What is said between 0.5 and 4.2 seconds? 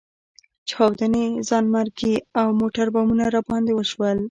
چاودنې، ځانمرګي او موټربمونه راباندې وشول.